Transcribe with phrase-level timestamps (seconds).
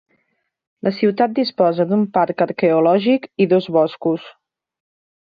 [0.87, 4.25] La ciutat disposa d'un parc arqueològic i dos boscos.